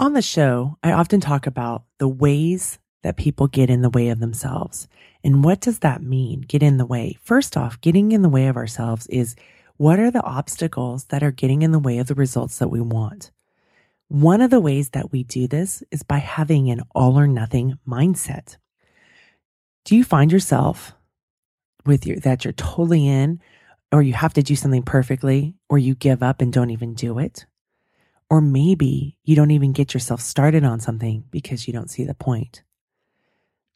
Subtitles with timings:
[0.00, 4.10] On the show, I often talk about the ways that people get in the way
[4.10, 4.86] of themselves.
[5.24, 6.42] And what does that mean?
[6.42, 7.18] Get in the way.
[7.20, 9.34] First off, getting in the way of ourselves is
[9.76, 12.80] what are the obstacles that are getting in the way of the results that we
[12.80, 13.32] want?
[14.06, 17.80] One of the ways that we do this is by having an all or nothing
[17.86, 18.56] mindset.
[19.84, 20.92] Do you find yourself
[21.84, 23.40] with your that you're totally in
[23.90, 27.18] or you have to do something perfectly or you give up and don't even do
[27.18, 27.46] it?
[28.30, 32.14] Or maybe you don't even get yourself started on something because you don't see the
[32.14, 32.62] point.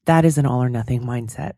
[0.05, 1.55] That is an all or nothing mindset.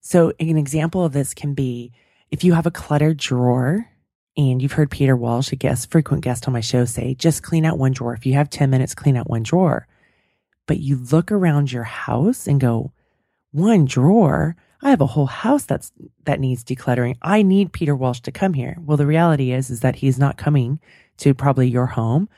[0.00, 1.92] So, an example of this can be
[2.30, 3.88] if you have a cluttered drawer,
[4.38, 7.64] and you've heard Peter Walsh, a guest, frequent guest on my show, say, just clean
[7.64, 8.14] out one drawer.
[8.14, 9.88] If you have 10 minutes, clean out one drawer.
[10.66, 12.92] But you look around your house and go,
[13.50, 14.54] one drawer?
[14.82, 15.92] I have a whole house that's
[16.24, 17.16] that needs decluttering.
[17.20, 18.76] I need Peter Walsh to come here.
[18.80, 20.80] Well, the reality is is that he's not coming
[21.18, 22.28] to probably your home.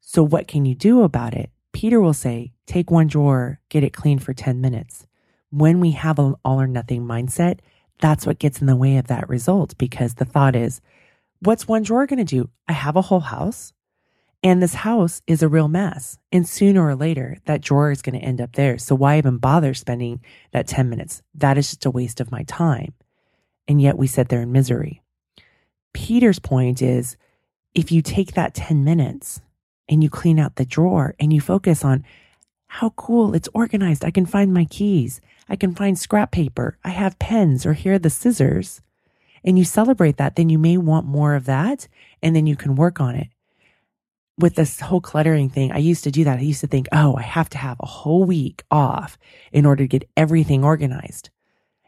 [0.00, 1.50] So what can you do about it?
[1.72, 5.06] Peter will say, take one drawer, get it clean for 10 minutes.
[5.50, 7.58] When we have an all or nothing mindset,
[8.00, 10.80] that's what gets in the way of that result because the thought is,
[11.40, 12.48] what's one drawer going to do?
[12.68, 13.72] I have a whole house
[14.44, 16.18] and this house is a real mess.
[16.30, 18.76] And sooner or later, that drawer is going to end up there.
[18.76, 20.20] So why even bother spending
[20.52, 21.22] that 10 minutes?
[21.34, 22.92] That is just a waste of my time.
[23.66, 25.00] And yet we sit there in misery.
[25.94, 27.16] Peter's point is
[27.74, 29.40] if you take that 10 minutes
[29.88, 32.04] and you clean out the drawer and you focus on
[32.66, 34.04] how cool it's organized.
[34.04, 35.20] I can find my keys.
[35.48, 36.76] I can find scrap paper.
[36.84, 38.82] I have pens or here are the scissors.
[39.42, 41.88] And you celebrate that, then you may want more of that
[42.22, 43.28] and then you can work on it.
[44.38, 46.38] With this whole cluttering thing, I used to do that.
[46.38, 49.16] I used to think, oh, I have to have a whole week off
[49.52, 51.30] in order to get everything organized.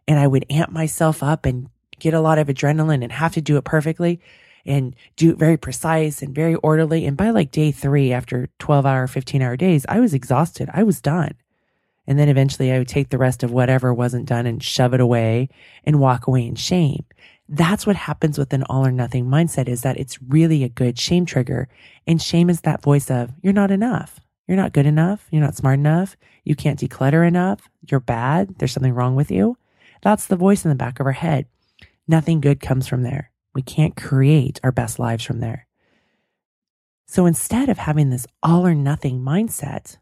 [0.07, 1.69] And I would amp myself up and
[1.99, 4.21] get a lot of adrenaline and have to do it perfectly
[4.65, 7.07] and do it very precise and very orderly.
[7.07, 10.69] And by like day three, after 12 hour, 15 hour days, I was exhausted.
[10.73, 11.35] I was done.
[12.07, 15.01] And then eventually I would take the rest of whatever wasn't done and shove it
[15.01, 15.49] away
[15.85, 17.05] and walk away in shame.
[17.49, 20.99] That's what happens with an all or nothing mindset is that it's really a good
[20.99, 21.69] shame trigger.
[22.07, 24.21] And shame is that voice of you're not enough.
[24.49, 25.27] You're not good enough.
[25.31, 26.17] You're not smart enough.
[26.45, 27.69] You can't declutter enough.
[27.89, 28.59] You're bad.
[28.59, 29.57] There's something wrong with you.
[30.03, 31.47] That's the voice in the back of our head.
[32.09, 33.31] Nothing good comes from there.
[33.55, 35.67] We can't create our best lives from there.
[37.07, 39.99] So instead of having this all or nothing mindset,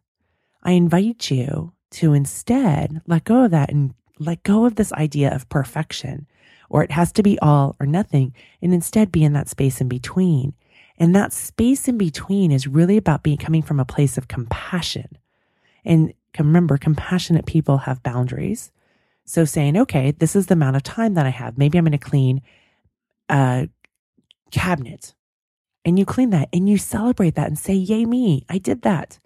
[0.63, 5.35] I invite you to instead let go of that and let go of this idea
[5.35, 6.27] of perfection
[6.69, 9.89] or it has to be all or nothing and instead be in that space in
[9.89, 10.55] between.
[10.99, 15.19] And that space in between is really about being coming from a place of compassion.
[15.85, 18.71] And remember, compassionate people have boundaries.
[19.25, 21.59] So saying, okay, this is the amount of time that I have.
[21.59, 22.43] Maybe I'm going to clean
[23.29, 23.69] a
[24.51, 25.15] cabinet
[25.85, 29.19] and you clean that and you celebrate that and say, Yay, me, I did that.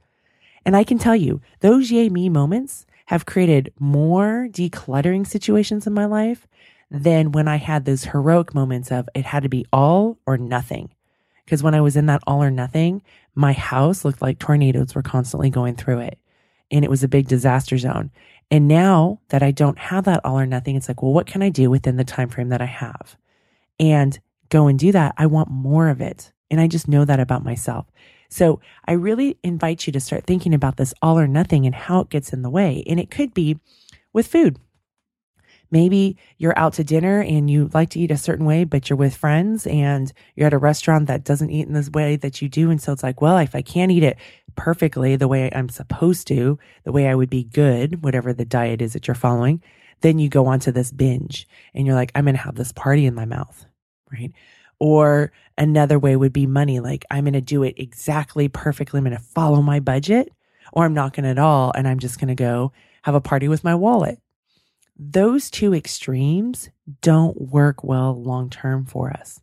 [0.64, 5.94] And I can tell you, those yay, me moments have created more decluttering situations in
[5.94, 6.46] my life
[6.90, 10.90] than when I had those heroic moments of it had to be all or nothing.
[11.44, 13.02] Because when I was in that all or nothing,
[13.34, 16.18] my house looked like tornadoes were constantly going through it.
[16.70, 18.10] And it was a big disaster zone.
[18.50, 21.42] And now that I don't have that all or nothing, it's like, well, what can
[21.42, 23.16] I do within the time frame that I have?
[23.78, 26.32] and go and do that, I want more of it.
[26.50, 27.86] And I just know that about myself.
[28.30, 32.00] So I really invite you to start thinking about this all or nothing and how
[32.00, 32.82] it gets in the way.
[32.86, 33.58] And it could be
[34.12, 34.58] with food.
[35.70, 38.96] Maybe you're out to dinner and you like to eat a certain way, but you're
[38.96, 42.48] with friends and you're at a restaurant that doesn't eat in this way that you
[42.48, 42.70] do.
[42.70, 44.16] And so it's like, well, if I can't eat it
[44.56, 48.80] perfectly the way I'm supposed to, the way I would be good, whatever the diet
[48.80, 49.62] is that you're following,
[50.00, 52.72] then you go on to this binge and you're like, I'm going to have this
[52.72, 53.66] party in my mouth
[54.12, 54.32] right?
[54.78, 56.80] Or another way would be money.
[56.80, 58.98] Like I'm going to do it exactly perfectly.
[58.98, 60.32] I'm going to follow my budget
[60.72, 61.72] or I'm not going to at all.
[61.74, 62.72] And I'm just going to go
[63.02, 64.20] have a party with my wallet.
[64.98, 66.70] Those two extremes
[67.02, 69.40] don't work well long term for us.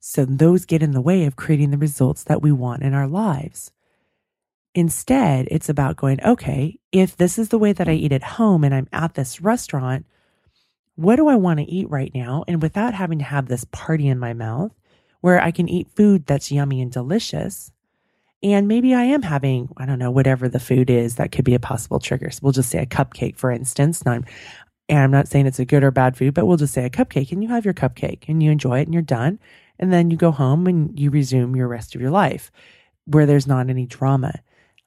[0.00, 3.06] So those get in the way of creating the results that we want in our
[3.06, 3.72] lives.
[4.74, 8.64] Instead, it's about going, okay, if this is the way that I eat at home
[8.64, 10.06] and I'm at this restaurant,
[10.94, 12.44] what do I want to eat right now?
[12.48, 14.72] And without having to have this party in my mouth
[15.20, 17.70] where I can eat food that's yummy and delicious
[18.42, 21.54] And maybe I am having, I don't know, whatever the food is that could be
[21.54, 22.30] a possible trigger.
[22.30, 24.00] So we'll just say a cupcake, for instance.
[24.02, 24.24] And I'm,
[24.88, 26.90] and I'm not saying it's a good or bad food, but we'll just say a
[26.90, 29.38] cupcake and you have your cupcake and you enjoy it and you're done.
[29.78, 32.50] And then you go home and you resume your rest of your life
[33.06, 34.34] where there's not any drama.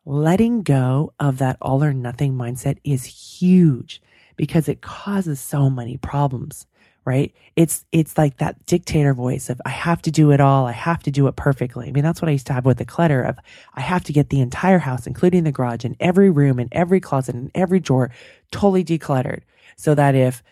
[0.05, 4.01] Letting go of that all or nothing mindset is huge
[4.35, 6.65] because it causes so many problems
[7.05, 7.33] right?
[7.55, 11.01] It's it's like that dictator voice of I have to do it all, I have
[11.03, 11.87] to do it perfectly.
[11.87, 13.39] I mean, that's what I used to have with the clutter of
[13.73, 16.99] I have to get the entire house, including the garage and every room and every
[16.99, 18.11] closet and every drawer
[18.51, 19.41] totally decluttered.
[19.77, 20.43] So that if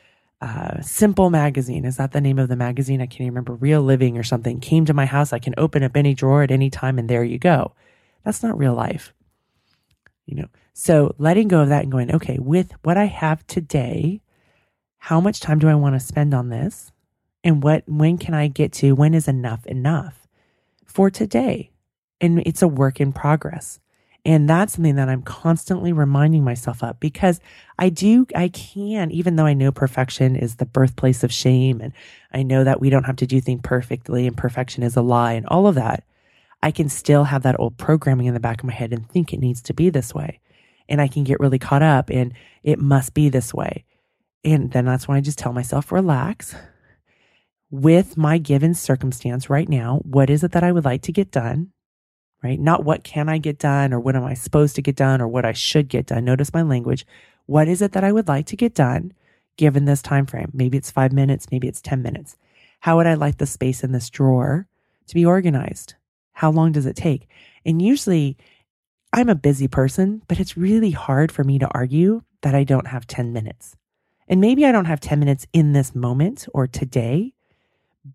[0.42, 3.02] uh, Simple Magazine, is that the name of the magazine?
[3.02, 5.84] I can't even remember, Real Living or something, came to my house, I can open
[5.84, 7.74] up any drawer at any time and there you go.
[8.24, 9.14] That's not real life.
[10.26, 14.22] You know, so letting go of that and going, okay, with what I have today,
[15.00, 16.92] how much time do I want to spend on this?
[17.44, 20.28] And what, when can I get to, when is enough enough
[20.86, 21.72] for today?
[22.22, 23.80] And it's a work in progress.
[24.26, 27.40] And that's something that I'm constantly reminding myself of because
[27.80, 31.94] I do, I can, even though I know perfection is the birthplace of shame and
[32.34, 35.34] I know that we don't have to do things perfectly and perfection is a lie
[35.34, 36.04] and all of that,
[36.62, 39.34] I can still have that old programming in the back of my head and think
[39.34, 40.42] it needs to be this way.
[40.90, 43.86] And I can get really caught up in it must be this way.
[44.44, 46.56] And then that's when I just tell myself, relax.
[47.72, 51.32] With my given circumstance right now, what is it that I would like to get
[51.32, 51.72] done?
[52.42, 52.60] Right?
[52.60, 55.28] Not what can I get done or what am I supposed to get done or
[55.28, 56.24] what I should get done.
[56.24, 57.06] Notice my language.
[57.46, 59.14] What is it that I would like to get done
[59.58, 60.50] given this time frame?
[60.54, 62.38] Maybe it's five minutes, maybe it's 10 minutes.
[62.80, 64.68] How would I like the space in this drawer
[65.08, 65.96] to be organized?
[66.32, 67.28] How long does it take?
[67.66, 68.38] And usually
[69.12, 72.88] I'm a busy person, but it's really hard for me to argue that I don't
[72.88, 73.76] have 10 minutes.
[74.30, 77.34] And maybe I don't have 10 minutes in this moment or today,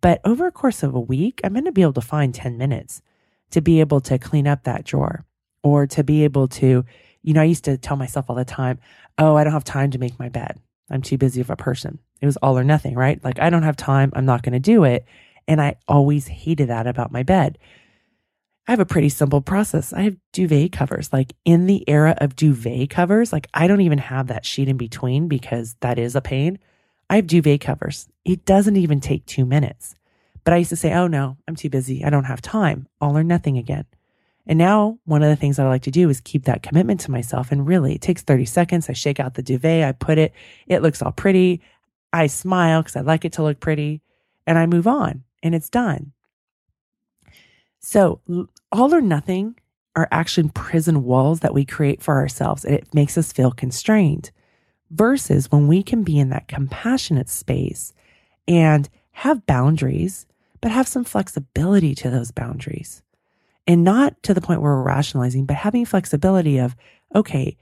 [0.00, 2.56] but over a course of a week, I'm going to be able to find 10
[2.56, 3.02] minutes
[3.50, 5.24] to be able to clean up that drawer
[5.62, 6.84] or to be able to,
[7.22, 8.78] you know, I used to tell myself all the time,
[9.18, 10.60] oh, I don't have time to make my bed.
[10.90, 11.98] I'm too busy of a person.
[12.20, 13.22] It was all or nothing, right?
[13.24, 14.12] Like, I don't have time.
[14.14, 15.04] I'm not going to do it.
[15.48, 17.58] And I always hated that about my bed.
[18.66, 19.92] I have a pretty simple process.
[19.92, 21.12] I have duvet covers.
[21.12, 24.78] Like in the era of duvet covers, like I don't even have that sheet in
[24.78, 26.58] between because that is a pain.
[27.10, 28.08] I have duvet covers.
[28.24, 29.94] It doesn't even take two minutes.
[30.44, 32.04] But I used to say, oh no, I'm too busy.
[32.04, 32.86] I don't have time.
[33.00, 33.84] All or nothing again.
[34.46, 37.00] And now one of the things that I like to do is keep that commitment
[37.00, 37.50] to myself.
[37.50, 38.90] And really, it takes 30 seconds.
[38.90, 40.32] I shake out the duvet, I put it,
[40.66, 41.62] it looks all pretty.
[42.12, 44.00] I smile because I like it to look pretty
[44.46, 46.12] and I move on and it's done.
[47.84, 48.22] So,
[48.72, 49.56] all or nothing
[49.94, 54.30] are actually prison walls that we create for ourselves, and it makes us feel constrained.
[54.90, 57.92] Versus when we can be in that compassionate space
[58.48, 60.24] and have boundaries,
[60.62, 63.02] but have some flexibility to those boundaries.
[63.66, 66.74] And not to the point where we're rationalizing, but having flexibility of,
[67.14, 67.58] okay,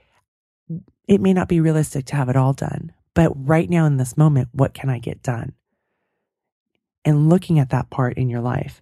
[1.05, 4.15] it may not be realistic to have it all done, but right now in this
[4.15, 5.51] moment, what can I get done?
[7.03, 8.81] And looking at that part in your life.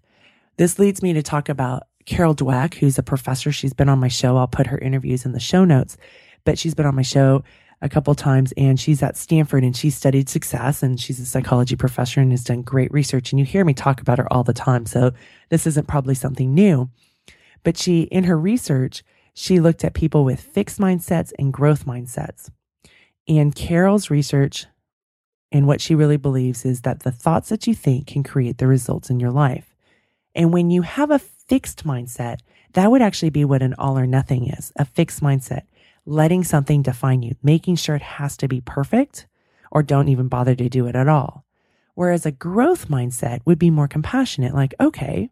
[0.62, 3.52] This leads me to talk about Carol Dweck, who's a professor.
[3.52, 4.38] She's been on my show.
[4.38, 5.98] I'll put her interviews in the show notes,
[6.44, 7.44] but she's been on my show
[7.82, 11.76] a couple times and she's at Stanford and she studied success and she's a psychology
[11.76, 13.32] professor and has done great research.
[13.32, 14.86] And you hear me talk about her all the time.
[14.86, 15.14] So
[15.50, 16.92] this isn't probably something new,
[17.64, 19.04] but she, in her research,
[19.34, 22.52] she looked at people with fixed mindsets and growth mindsets.
[23.28, 24.68] And Carol's research
[25.52, 28.68] and what she really believes is that the thoughts that you think can create the
[28.68, 29.71] results in your life.
[30.36, 32.40] And when you have a fixed mindset,
[32.74, 35.64] that would actually be what an all or nothing is a fixed mindset,
[36.06, 39.28] letting something define you, making sure it has to be perfect
[39.72, 41.46] or don't even bother to do it at all.
[41.96, 45.30] Whereas a growth mindset would be more compassionate, like, okay,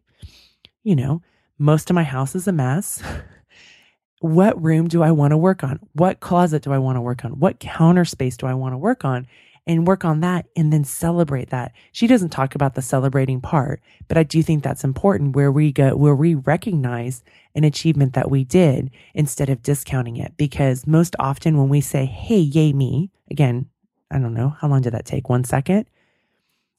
[0.82, 1.22] you know,
[1.58, 3.02] most of my house is a mess.
[4.20, 5.80] what room do I want to work on?
[5.92, 7.38] What closet do I want to work on?
[7.38, 9.26] What counter space do I want to work on?
[9.70, 11.70] And work on that and then celebrate that.
[11.92, 15.70] She doesn't talk about the celebrating part, but I do think that's important where we
[15.70, 17.22] go, where we recognize
[17.54, 20.36] an achievement that we did instead of discounting it.
[20.36, 23.66] Because most often when we say, Hey, yay me, again,
[24.10, 25.28] I don't know, how long did that take?
[25.28, 25.86] One second?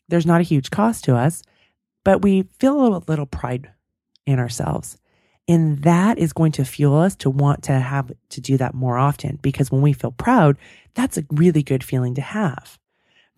[0.10, 1.44] There's not a huge cost to us,
[2.04, 3.72] but we feel a little, pride
[4.26, 4.98] in ourselves.
[5.48, 8.98] And that is going to fuel us to want to have to do that more
[8.98, 10.58] often because when we feel proud,
[10.94, 12.78] that's a really good feeling to have.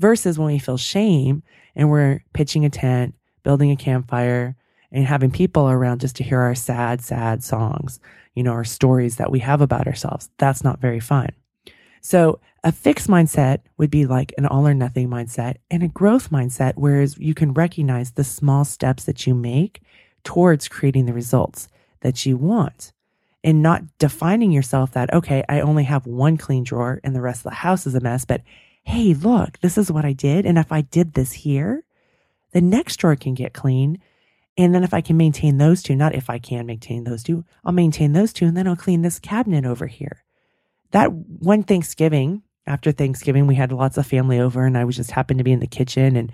[0.03, 1.43] Versus when we feel shame
[1.77, 4.57] and we're pitching a tent, building a campfire,
[4.91, 8.01] and having people around just to hear our sad, sad songs,
[8.36, 10.29] you know, our stories that we have about ourselves.
[10.38, 11.29] That's not very fun.
[12.01, 16.31] So a fixed mindset would be like an all or nothing mindset and a growth
[16.31, 19.81] mindset, whereas you can recognize the small steps that you make
[20.25, 21.69] towards creating the results.
[22.03, 22.93] that you want
[23.43, 27.39] and not defining yourself that, okay, I only have one clean drawer and the rest
[27.39, 28.25] of the house is a mess.
[28.25, 28.41] But
[28.83, 30.45] hey, look, this is what I did.
[30.45, 31.83] And if I did this here,
[32.51, 33.99] the next drawer can get clean.
[34.57, 37.43] And then if I can maintain those two, not if I can maintain those two,
[37.63, 40.23] I'll maintain those two and then I'll clean this cabinet over here.
[40.91, 45.11] That one Thanksgiving, after Thanksgiving, we had lots of family over and I was just
[45.11, 46.31] happened to be in the kitchen and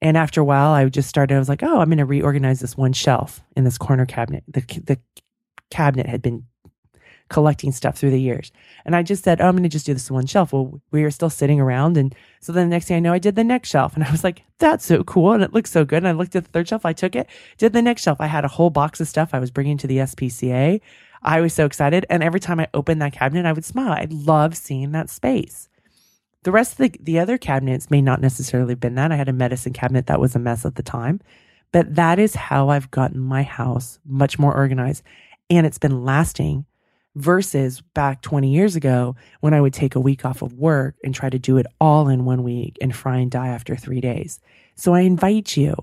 [0.00, 1.34] and after a while, I just started.
[1.34, 4.44] I was like, "Oh, I'm going to reorganize this one shelf in this corner cabinet."
[4.46, 5.00] The the
[5.70, 6.44] cabinet had been
[7.28, 8.52] collecting stuff through the years.
[8.84, 10.52] And I just said, oh, I'm going to just do this one shelf.
[10.52, 11.96] Well, we were still sitting around.
[11.96, 13.94] And so then the next thing I know, I did the next shelf.
[13.94, 15.32] And I was like, that's so cool.
[15.32, 15.98] And it looks so good.
[15.98, 16.86] And I looked at the third shelf.
[16.86, 18.20] I took it, did the next shelf.
[18.20, 20.80] I had a whole box of stuff I was bringing to the SPCA.
[21.22, 22.06] I was so excited.
[22.08, 23.92] And every time I opened that cabinet, I would smile.
[23.92, 25.68] I love seeing that space.
[26.44, 29.12] The rest of the, the other cabinets may not necessarily have been that.
[29.12, 31.20] I had a medicine cabinet that was a mess at the time.
[31.72, 35.02] But that is how I've gotten my house much more organized.
[35.50, 36.64] And it's been lasting
[37.18, 41.12] versus back 20 years ago when I would take a week off of work and
[41.14, 44.40] try to do it all in one week and fry and die after three days.
[44.76, 45.74] So I invite you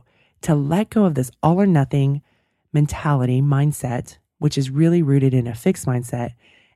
[0.44, 2.22] to let go of this all or nothing
[2.72, 6.32] mentality mindset, which is really rooted in a fixed mindset,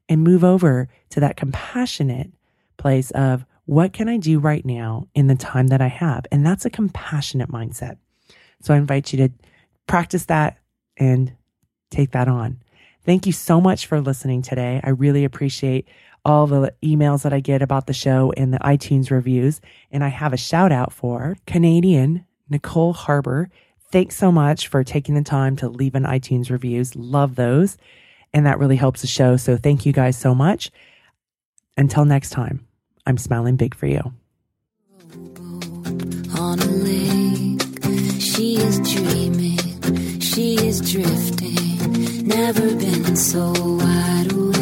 [0.09, 2.31] and move over to that compassionate
[2.77, 6.25] place of what can I do right now in the time that I have?
[6.31, 7.97] And that's a compassionate mindset.
[8.61, 9.33] So I invite you to
[9.87, 10.57] practice that
[10.97, 11.31] and
[11.91, 12.61] take that on.
[13.09, 14.79] Thank you so much for listening today.
[14.83, 15.87] I really appreciate
[16.23, 19.61] all the emails that I get about the show and the iTunes reviews.
[19.91, 23.49] And I have a shout out for Canadian Nicole Harbor.
[23.91, 26.95] Thanks so much for taking the time to leave an iTunes reviews.
[26.95, 27.77] Love those.
[28.31, 29.37] And that really helps the show.
[29.37, 30.69] So thank you guys so much.
[31.77, 32.67] Until next time,
[33.07, 34.13] I'm smiling big for you.
[36.37, 41.68] On a lake, she is dreaming, she is drifting
[41.99, 44.58] Never been so wide awake.